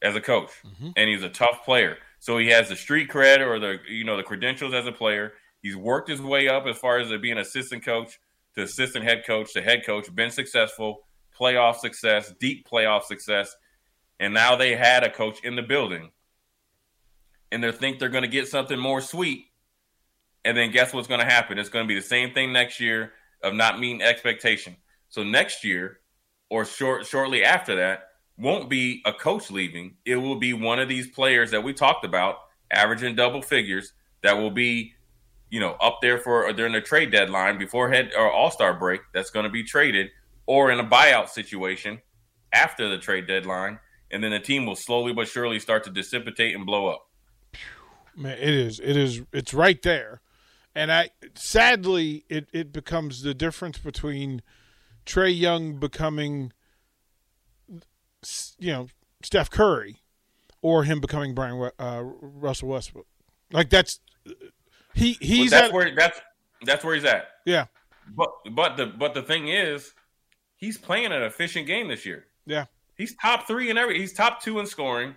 as 0.00 0.16
a 0.16 0.20
coach, 0.22 0.52
mm-hmm. 0.66 0.88
and 0.96 1.10
he's 1.10 1.22
a 1.22 1.28
tough 1.28 1.66
player. 1.66 1.98
So 2.18 2.38
he 2.38 2.48
has 2.48 2.70
the 2.70 2.76
street 2.76 3.10
cred 3.10 3.46
or 3.46 3.58
the 3.58 3.76
you 3.90 4.04
know 4.04 4.16
the 4.16 4.22
credentials 4.22 4.72
as 4.72 4.86
a 4.86 4.92
player. 4.92 5.34
He's 5.60 5.76
worked 5.76 6.08
his 6.08 6.22
way 6.22 6.48
up 6.48 6.66
as 6.66 6.78
far 6.78 6.98
as 6.98 7.12
being 7.20 7.36
assistant 7.36 7.84
coach 7.84 8.18
to 8.54 8.62
assistant 8.62 9.04
head 9.04 9.24
coach 9.26 9.52
to 9.52 9.60
head 9.60 9.84
coach, 9.84 10.14
been 10.14 10.30
successful, 10.30 11.07
playoff 11.38 11.76
success, 11.76 12.32
deep 12.40 12.68
playoff 12.68 13.04
success, 13.04 13.54
and 14.20 14.34
now 14.34 14.56
they 14.56 14.74
had 14.74 15.04
a 15.04 15.10
coach 15.10 15.44
in 15.44 15.56
the 15.56 15.62
building, 15.62 16.10
and 17.52 17.62
they 17.62 17.72
think 17.72 17.98
they're 17.98 18.08
going 18.08 18.22
to 18.22 18.28
get 18.28 18.48
something 18.48 18.78
more 18.78 19.00
sweet, 19.00 19.46
and 20.44 20.56
then 20.56 20.70
guess 20.70 20.92
what's 20.92 21.08
going 21.08 21.20
to 21.20 21.26
happen? 21.26 21.58
It's 21.58 21.68
going 21.68 21.84
to 21.84 21.88
be 21.88 21.98
the 21.98 22.06
same 22.06 22.32
thing 22.32 22.52
next 22.52 22.80
year 22.80 23.12
of 23.42 23.54
not 23.54 23.78
meeting 23.78 24.02
expectation. 24.02 24.76
So 25.08 25.22
next 25.22 25.64
year, 25.64 26.00
or 26.50 26.64
short 26.64 27.06
shortly 27.06 27.44
after 27.44 27.76
that, 27.76 28.08
won't 28.36 28.68
be 28.68 29.02
a 29.04 29.12
coach 29.12 29.50
leaving. 29.50 29.96
It 30.04 30.16
will 30.16 30.36
be 30.36 30.52
one 30.52 30.78
of 30.78 30.88
these 30.88 31.08
players 31.08 31.50
that 31.50 31.62
we 31.62 31.72
talked 31.72 32.04
about, 32.04 32.36
averaging 32.70 33.16
double 33.16 33.42
figures, 33.42 33.92
that 34.22 34.36
will 34.36 34.50
be 34.50 34.94
you 35.50 35.60
know, 35.60 35.76
up 35.80 35.98
there 36.02 36.18
for 36.18 36.52
during 36.52 36.72
the 36.72 36.80
trade 36.80 37.10
deadline 37.10 37.58
before 37.58 37.88
head 37.88 38.12
or 38.16 38.30
All 38.30 38.50
Star 38.50 38.74
break 38.74 39.00
that's 39.12 39.30
going 39.30 39.44
to 39.44 39.50
be 39.50 39.64
traded, 39.64 40.10
or 40.48 40.70
in 40.70 40.80
a 40.80 40.84
buyout 40.84 41.28
situation 41.28 42.00
after 42.52 42.88
the 42.88 42.96
trade 42.96 43.26
deadline, 43.26 43.78
and 44.10 44.24
then 44.24 44.30
the 44.30 44.40
team 44.40 44.64
will 44.64 44.74
slowly 44.74 45.12
but 45.12 45.28
surely 45.28 45.60
start 45.60 45.84
to 45.84 45.90
dissipate 45.90 46.56
and 46.56 46.64
blow 46.64 46.86
up. 46.88 47.06
Man, 48.16 48.32
it 48.38 48.54
is, 48.54 48.80
it 48.80 48.96
is, 48.96 49.22
it's 49.30 49.52
right 49.52 49.80
there, 49.82 50.22
and 50.74 50.90
I 50.90 51.10
sadly 51.34 52.24
it 52.28 52.48
it 52.52 52.72
becomes 52.72 53.22
the 53.22 53.34
difference 53.34 53.78
between 53.78 54.42
Trae 55.06 55.38
Young 55.38 55.78
becoming, 55.78 56.52
you 58.58 58.72
know, 58.72 58.88
Steph 59.22 59.50
Curry, 59.50 59.98
or 60.62 60.84
him 60.84 60.98
becoming 60.98 61.34
Brian 61.34 61.70
uh, 61.78 62.02
Russell 62.02 62.70
Westbrook. 62.70 63.06
Like 63.52 63.68
that's 63.70 64.00
he 64.94 65.12
he's 65.20 65.50
that's 65.50 65.68
at, 65.68 65.72
where 65.72 65.94
that's 65.94 66.20
that's 66.64 66.82
where 66.82 66.94
he's 66.94 67.04
at. 67.04 67.26
Yeah. 67.44 67.66
But 68.16 68.30
but 68.50 68.76
the 68.76 68.86
but 68.86 69.14
the 69.14 69.22
thing 69.22 69.48
is, 69.48 69.92
he's 70.58 70.76
playing 70.76 71.06
an 71.06 71.22
efficient 71.22 71.66
game 71.66 71.88
this 71.88 72.04
year. 72.04 72.26
Yeah. 72.46 72.66
He's 72.96 73.14
top 73.16 73.46
three 73.46 73.70
in 73.70 73.78
every. 73.78 73.98
He's 73.98 74.12
top 74.12 74.42
two 74.42 74.58
in 74.58 74.66
scoring, 74.66 75.16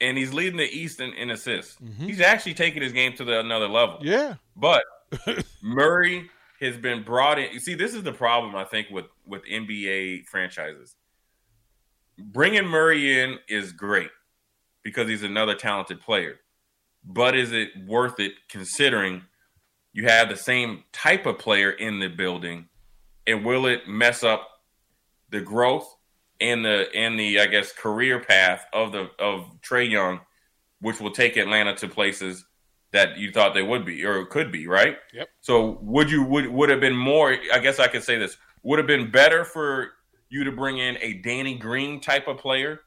and 0.00 0.16
he's 0.16 0.32
leading 0.32 0.56
the 0.56 0.70
East 0.70 1.00
in, 1.00 1.12
in 1.12 1.30
assists. 1.30 1.76
Mm-hmm. 1.76 2.06
He's 2.06 2.20
actually 2.20 2.54
taking 2.54 2.82
his 2.82 2.92
game 2.92 3.12
to 3.16 3.24
the 3.24 3.40
another 3.40 3.68
level. 3.68 3.98
Yeah. 4.00 4.36
But 4.56 4.84
Murray 5.62 6.30
has 6.60 6.78
been 6.78 7.02
brought 7.02 7.38
in. 7.38 7.52
You 7.52 7.60
see, 7.60 7.74
this 7.74 7.92
is 7.92 8.02
the 8.02 8.12
problem 8.12 8.56
I 8.56 8.64
think 8.64 8.88
with 8.90 9.06
with 9.26 9.44
NBA 9.44 10.24
franchises. 10.26 10.96
Bringing 12.18 12.66
Murray 12.66 13.20
in 13.20 13.38
is 13.48 13.72
great 13.72 14.10
because 14.82 15.08
he's 15.08 15.22
another 15.22 15.54
talented 15.54 16.00
player 16.00 16.38
but 17.04 17.36
is 17.36 17.52
it 17.52 17.70
worth 17.86 18.20
it 18.20 18.32
considering 18.48 19.22
you 19.92 20.06
have 20.06 20.28
the 20.28 20.36
same 20.36 20.84
type 20.92 21.26
of 21.26 21.38
player 21.38 21.70
in 21.70 21.98
the 22.00 22.08
building 22.08 22.68
and 23.26 23.44
will 23.44 23.66
it 23.66 23.86
mess 23.86 24.22
up 24.22 24.48
the 25.32 25.40
growth 25.40 25.96
and 26.40 26.64
the 26.64 26.86
and 26.94 27.18
the 27.18 27.40
I 27.40 27.46
guess 27.46 27.72
career 27.72 28.20
path 28.20 28.64
of 28.72 28.92
the 28.92 29.10
of 29.18 29.60
Trae 29.60 29.90
Young, 29.90 30.20
which 30.80 31.00
will 31.00 31.10
take 31.10 31.36
Atlanta 31.36 31.74
to 31.76 31.88
places 31.88 32.44
that 32.92 33.18
you 33.18 33.32
thought 33.32 33.54
they 33.54 33.62
would 33.62 33.84
be 33.84 34.04
or 34.04 34.24
could 34.26 34.52
be, 34.52 34.68
right? 34.68 34.96
Yep. 35.12 35.28
So 35.40 35.78
would 35.82 36.10
you 36.10 36.22
would 36.22 36.46
would 36.46 36.70
have 36.70 36.80
been 36.80 36.96
more 36.96 37.36
I 37.52 37.58
guess 37.58 37.80
I 37.80 37.88
could 37.88 38.04
say 38.04 38.18
this, 38.18 38.36
would 38.62 38.78
have 38.78 38.86
been 38.86 39.10
better 39.10 39.44
for 39.44 39.92
you 40.28 40.44
to 40.44 40.52
bring 40.52 40.78
in 40.78 40.96
a 41.00 41.14
Danny 41.14 41.56
Green 41.56 42.00
type 42.00 42.28
of 42.28 42.38
player 42.38 42.80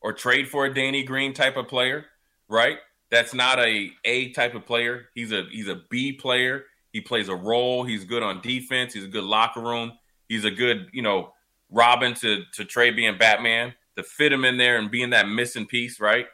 or 0.00 0.12
trade 0.12 0.48
for 0.48 0.64
a 0.64 0.72
Danny 0.72 1.02
Green 1.02 1.34
type 1.34 1.56
of 1.56 1.66
player 1.66 2.06
right? 2.48 2.78
That's 3.10 3.32
not 3.32 3.58
a 3.58 3.90
A 4.04 4.32
type 4.32 4.54
of 4.54 4.66
player. 4.66 5.08
He's 5.14 5.32
a 5.32 5.44
he's 5.50 5.68
a 5.68 5.80
B 5.90 6.12
player. 6.12 6.64
He 6.92 7.00
plays 7.00 7.28
a 7.28 7.34
role. 7.34 7.84
He's 7.84 8.04
good 8.04 8.22
on 8.22 8.40
defense. 8.40 8.94
He's 8.94 9.04
a 9.04 9.08
good 9.08 9.24
locker 9.24 9.60
room. 9.60 9.92
He's 10.28 10.44
a 10.44 10.50
good, 10.50 10.88
you 10.92 11.02
know, 11.02 11.32
Robin 11.70 12.14
to 12.14 12.44
to 12.54 12.64
Trae 12.64 12.94
being 12.94 13.18
Batman 13.18 13.74
to 13.96 14.02
fit 14.02 14.32
him 14.32 14.44
in 14.44 14.56
there 14.56 14.78
and 14.78 14.90
being 14.90 15.10
that 15.10 15.28
missing 15.28 15.66
piece, 15.66 16.00
right? 16.00 16.26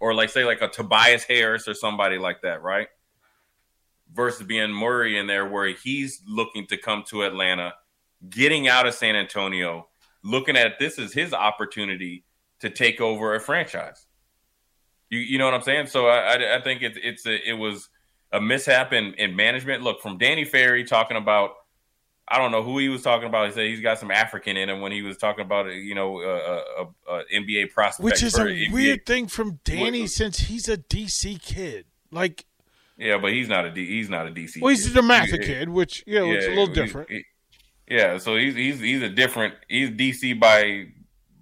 Or 0.00 0.14
like 0.14 0.30
say 0.30 0.44
like 0.44 0.62
a 0.62 0.68
Tobias 0.68 1.24
Harris 1.24 1.66
or 1.66 1.74
somebody 1.74 2.18
like 2.18 2.42
that, 2.42 2.62
right? 2.62 2.88
Versus 4.12 4.46
being 4.46 4.70
Murray 4.70 5.18
in 5.18 5.26
there 5.26 5.48
where 5.48 5.68
he's 5.68 6.22
looking 6.26 6.66
to 6.68 6.76
come 6.76 7.04
to 7.08 7.22
Atlanta, 7.22 7.74
getting 8.28 8.68
out 8.68 8.86
of 8.86 8.94
San 8.94 9.16
Antonio, 9.16 9.88
looking 10.22 10.56
at 10.56 10.78
this 10.78 10.98
as 10.98 11.12
his 11.12 11.32
opportunity 11.32 12.24
to 12.60 12.70
take 12.70 13.00
over 13.00 13.34
a 13.34 13.40
franchise. 13.40 14.06
You 15.10 15.18
you 15.18 15.38
know 15.38 15.44
what 15.44 15.54
I'm 15.54 15.62
saying? 15.62 15.86
So 15.86 16.06
I 16.06 16.34
I, 16.34 16.56
I 16.56 16.60
think 16.62 16.82
it's 16.82 16.98
it's 17.02 17.26
a, 17.26 17.48
it 17.48 17.54
was 17.54 17.88
a 18.32 18.40
mishap 18.40 18.92
in, 18.92 19.14
in 19.14 19.36
management. 19.36 19.82
Look 19.82 20.00
from 20.00 20.18
Danny 20.18 20.44
Ferry 20.44 20.84
talking 20.84 21.16
about 21.16 21.50
I 22.32 22.38
don't 22.38 22.50
know 22.50 22.62
who 22.62 22.78
he 22.78 22.88
was 22.88 23.02
talking 23.02 23.28
about. 23.28 23.48
He 23.48 23.52
said 23.52 23.66
he's 23.66 23.80
got 23.80 23.98
some 23.98 24.10
African 24.10 24.56
in 24.56 24.70
him 24.70 24.80
when 24.80 24.90
he 24.90 25.02
was 25.02 25.18
talking 25.18 25.44
about 25.44 25.66
uh, 25.66 25.70
you 25.70 25.94
know 25.94 26.18
uh, 26.18 26.22
uh, 26.22 26.84
a, 27.08 27.12
a, 27.12 27.18
a 27.18 27.24
NBA 27.30 27.72
prospect, 27.72 28.04
which 28.04 28.22
is 28.22 28.38
a 28.38 28.46
NBA. 28.46 28.72
weird 28.72 29.04
thing 29.04 29.26
from 29.26 29.60
Danny 29.64 30.06
since 30.06 30.38
he's 30.38 30.66
a 30.66 30.78
DC 30.78 31.42
kid. 31.42 31.84
Like, 32.10 32.46
yeah, 32.96 33.18
but 33.18 33.32
he's 33.32 33.50
not 33.50 33.66
a 33.66 33.70
D, 33.70 33.86
he's 33.86 34.08
not 34.08 34.26
a 34.26 34.30
DC. 34.30 34.62
Well, 34.62 34.70
he's 34.70 34.88
kid. 34.88 34.96
a 34.96 35.02
DeMatha 35.02 35.44
kid, 35.44 35.68
which 35.68 36.04
you 36.06 36.20
know, 36.20 36.24
yeah, 36.24 36.32
it's 36.32 36.46
a 36.46 36.50
little 36.50 36.66
different. 36.72 37.10
He, 37.10 37.24
yeah, 37.86 38.16
so 38.16 38.36
he's 38.36 38.54
he's 38.54 38.80
he's 38.80 39.02
a 39.02 39.10
different. 39.10 39.54
He's 39.68 39.90
DC 39.90 40.40
by 40.40 40.86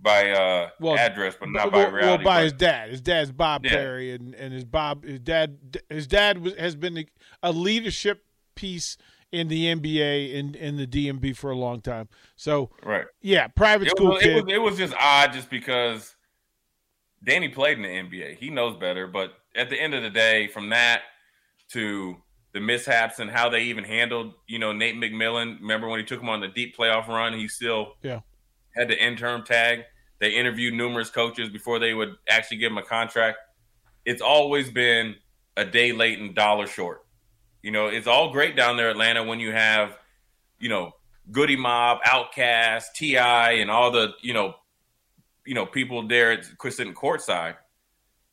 by 0.02 0.30
uh 0.30 0.70
well, 0.80 0.98
address, 0.98 1.36
but 1.38 1.50
not 1.50 1.70
well, 1.70 1.84
by 1.84 1.90
reality. 1.90 2.24
Well, 2.24 2.34
by 2.34 2.38
but, 2.38 2.42
his 2.42 2.52
dad. 2.54 2.90
His 2.90 3.00
dad's 3.00 3.30
Bob 3.30 3.64
yeah. 3.64 3.70
Ferry, 3.70 4.12
and, 4.12 4.34
and 4.34 4.52
his 4.52 4.64
Bob 4.64 5.04
his 5.04 5.20
dad 5.20 5.80
his 5.88 6.08
dad 6.08 6.38
was, 6.38 6.56
has 6.56 6.74
been 6.74 7.06
a 7.44 7.52
leadership 7.52 8.24
piece 8.56 8.96
in 9.32 9.48
the 9.48 9.66
NBA 9.66 10.38
and 10.38 10.56
in, 10.56 10.76
in 10.76 10.76
the 10.76 10.86
DMV 10.86 11.36
for 11.36 11.50
a 11.50 11.56
long 11.56 11.80
time. 11.80 12.08
So 12.36 12.70
right, 12.84 13.06
yeah, 13.20 13.48
private 13.48 13.88
it 13.88 13.90
school 13.90 14.12
was, 14.12 14.22
kid. 14.22 14.36
It 14.36 14.44
was, 14.44 14.54
it 14.54 14.62
was 14.62 14.76
just 14.76 14.94
odd, 15.00 15.32
just 15.32 15.50
because 15.50 16.16
Danny 17.22 17.48
played 17.48 17.78
in 17.78 17.82
the 17.82 17.88
NBA. 17.88 18.36
He 18.36 18.50
knows 18.50 18.76
better, 18.76 19.06
but 19.06 19.32
at 19.54 19.70
the 19.70 19.80
end 19.80 19.94
of 19.94 20.02
the 20.02 20.10
day, 20.10 20.48
from 20.48 20.70
that 20.70 21.02
to 21.70 22.16
the 22.52 22.60
mishaps 22.60 23.20
and 23.20 23.30
how 23.30 23.48
they 23.48 23.62
even 23.64 23.84
handled, 23.84 24.34
you 24.48 24.58
know, 24.58 24.72
Nate 24.72 24.96
McMillan. 24.96 25.60
Remember 25.60 25.88
when 25.88 26.00
he 26.00 26.06
took 26.06 26.20
him 26.20 26.28
on 26.28 26.40
the 26.40 26.48
deep 26.48 26.76
playoff 26.76 27.06
run? 27.06 27.32
He 27.32 27.48
still 27.48 27.94
yeah 28.02 28.20
had 28.74 28.88
the 28.88 29.02
interim 29.02 29.44
tag. 29.44 29.84
They 30.20 30.30
interviewed 30.30 30.74
numerous 30.74 31.10
coaches 31.10 31.48
before 31.48 31.78
they 31.78 31.94
would 31.94 32.14
actually 32.28 32.58
give 32.58 32.72
him 32.72 32.78
a 32.78 32.82
contract. 32.82 33.38
It's 34.04 34.22
always 34.22 34.70
been 34.70 35.16
a 35.56 35.64
day 35.64 35.92
late 35.92 36.18
and 36.18 36.34
dollar 36.34 36.66
short. 36.66 37.04
You 37.62 37.70
know, 37.70 37.86
it's 37.86 38.06
all 38.06 38.32
great 38.32 38.56
down 38.56 38.76
there, 38.76 38.90
Atlanta, 38.90 39.24
when 39.24 39.40
you 39.40 39.52
have, 39.52 39.96
you 40.58 40.68
know, 40.68 40.92
Goodie 41.30 41.56
Mob, 41.56 41.98
Outkast, 42.02 42.84
T.I., 42.96 43.52
and 43.52 43.70
all 43.70 43.90
the 43.90 44.12
you 44.22 44.32
know, 44.32 44.54
you 45.44 45.54
know, 45.54 45.66
people 45.66 46.06
there 46.08 46.32
at 46.32 46.44
sitting 46.70 46.94
courtside. 46.94 47.56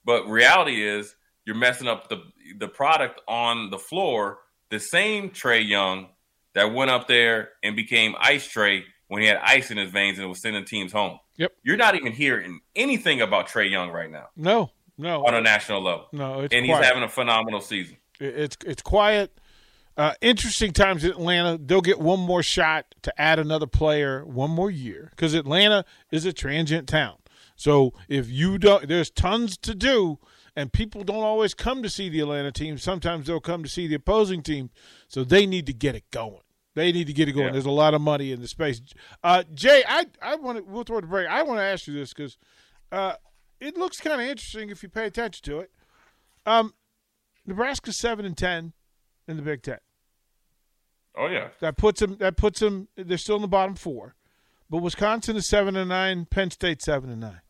But 0.05 0.27
reality 0.27 0.88
is, 0.88 1.15
you're 1.46 1.55
messing 1.55 1.88
up 1.88 2.10
the 2.10 2.24
the 2.57 2.67
product 2.67 3.22
on 3.27 3.69
the 3.69 3.77
floor. 3.77 4.39
The 4.69 4.79
same 4.79 5.29
Trae 5.29 5.65
Young 5.67 6.07
that 6.53 6.74
went 6.74 6.91
up 6.91 7.07
there 7.07 7.50
and 7.63 7.75
became 7.75 8.15
Ice 8.19 8.48
Trae 8.48 8.84
when 9.07 9.22
he 9.22 9.27
had 9.27 9.38
ice 9.38 9.72
in 9.72 9.77
his 9.77 9.91
veins 9.91 10.19
and 10.19 10.27
was 10.27 10.41
sending 10.41 10.65
teams 10.65 10.91
home. 10.91 11.19
Yep. 11.38 11.53
You're 11.63 11.77
not 11.77 11.96
even 11.96 12.12
hearing 12.12 12.60
anything 12.75 13.22
about 13.22 13.48
Trae 13.48 13.69
Young 13.69 13.91
right 13.91 14.12
now. 14.12 14.27
No, 14.36 14.72
no. 14.98 15.25
On 15.25 15.34
a 15.34 15.41
national 15.41 15.84
level. 15.84 16.07
No, 16.12 16.39
and 16.39 16.50
quiet. 16.50 16.65
he's 16.65 16.77
having 16.77 17.03
a 17.03 17.10
phenomenal 17.10 17.62
season. 17.62 17.98
It's 18.19 18.57
it's 18.65 18.81
quiet. 18.81 19.39
Uh, 19.95 20.13
interesting 20.21 20.71
times 20.74 21.03
in 21.03 21.12
Atlanta. 21.12 21.57
They'll 21.57 21.81
get 21.81 22.00
one 22.00 22.19
more 22.19 22.43
shot 22.43 22.93
to 23.01 23.21
add 23.21 23.39
another 23.39 23.65
player 23.65 24.24
one 24.25 24.51
more 24.51 24.69
year 24.69 25.07
because 25.12 25.33
Atlanta 25.33 25.86
is 26.12 26.25
a 26.25 26.33
transient 26.33 26.88
town. 26.88 27.17
So 27.55 27.93
if 28.07 28.29
you 28.29 28.59
don't, 28.59 28.88
there's 28.88 29.09
tons 29.09 29.57
to 29.57 29.74
do, 29.74 30.19
and 30.55 30.71
people 30.71 31.03
don't 31.03 31.24
always 31.24 31.55
come 31.55 31.81
to 31.81 31.89
see 31.89 32.09
the 32.09 32.19
Atlanta 32.19 32.51
team. 32.51 32.77
Sometimes 32.77 33.25
they'll 33.25 33.39
come 33.39 33.63
to 33.63 33.69
see 33.69 33.88
the 33.88 33.95
opposing 33.95 34.43
team. 34.43 34.69
So 35.07 35.24
they 35.24 35.47
need 35.47 35.65
to 35.65 35.74
get 35.74 35.95
it 35.95 36.03
going. 36.12 36.41
They 36.75 36.91
need 36.91 37.07
to 37.07 37.13
get 37.13 37.27
it 37.27 37.31
going. 37.31 37.47
Yeah. 37.47 37.53
There's 37.53 37.65
a 37.65 37.71
lot 37.71 37.95
of 37.95 38.01
money 38.01 38.31
in 38.31 38.39
the 38.39 38.47
space. 38.47 38.81
Uh, 39.24 39.43
Jay, 39.55 39.83
I 39.88 40.05
I 40.21 40.36
want 40.36 40.59
to. 40.59 40.63
We'll 40.63 40.83
throw 40.83 41.01
the 41.01 41.07
break. 41.07 41.27
I 41.27 41.41
want 41.41 41.57
to 41.57 41.63
ask 41.63 41.88
you 41.88 41.93
this 41.95 42.13
because 42.13 42.38
uh, 42.91 43.13
it 43.59 43.77
looks 43.77 44.00
kind 44.00 44.21
of 44.21 44.27
interesting 44.27 44.69
if 44.69 44.83
you 44.83 44.89
pay 44.89 45.05
attention 45.07 45.43
to 45.45 45.59
it. 45.62 45.71
Um, 46.45 46.75
Nebraska 47.48 47.94
seven 47.94 48.25
and 48.25 48.38
ten 48.38 48.74
in 49.27 49.38
the 49.38 49.42
Big 49.42 49.63
Ten. 49.63 49.80
Oh 51.16 51.27
yeah, 51.27 51.50
that 51.62 51.77
puts 51.77 52.00
them. 52.00 52.18
That 52.20 52.38
puts 52.38 52.60
them. 52.60 52.89
They're 52.96 53.18
still 53.18 53.38
in 53.38 53.42
the 53.42 53.48
bottom 53.48 53.74
four, 53.74 54.16
but 54.70 54.84
Wisconsin 54.84 55.36
is 55.36 55.48
seven 55.48 55.75
and 55.75 55.89
nine. 55.89 56.25
Penn 56.25 56.51
State 56.51 56.82
seven 56.82 57.10
and 57.10 57.22
nine. 57.22 57.42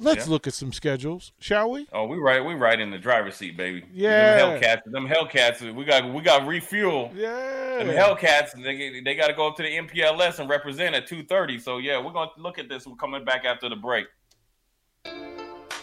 Let's 0.00 0.26
yeah. 0.26 0.30
look 0.30 0.46
at 0.46 0.54
some 0.54 0.72
schedules, 0.72 1.32
shall 1.40 1.72
we? 1.72 1.88
Oh, 1.92 2.06
we 2.06 2.18
right, 2.18 2.44
we 2.44 2.54
right 2.54 2.78
in 2.78 2.92
the 2.92 2.98
driver's 2.98 3.34
seat, 3.34 3.56
baby. 3.56 3.82
Yeah, 3.92 4.36
them 4.36 4.60
Hellcats, 4.60 4.84
them 4.84 5.08
Hellcats. 5.08 5.74
We 5.74 5.84
got, 5.84 6.14
we 6.14 6.22
got 6.22 6.46
refuel. 6.46 7.10
Yeah, 7.16 7.78
them 7.78 7.88
Hellcats. 7.88 8.52
They 8.62 9.00
they 9.00 9.16
got 9.16 9.26
to 9.26 9.34
go 9.34 9.48
up 9.48 9.56
to 9.56 9.64
the 9.64 9.70
MPLS 9.70 10.38
and 10.38 10.48
represent 10.48 10.94
at 10.94 11.08
two 11.08 11.24
thirty. 11.24 11.58
So 11.58 11.78
yeah, 11.78 12.00
we're 12.00 12.12
gonna 12.12 12.30
look 12.38 12.58
at 12.58 12.68
this. 12.68 12.86
We're 12.86 12.94
coming 12.94 13.24
back 13.24 13.44
after 13.44 13.68
the 13.68 13.76
break. 13.76 14.06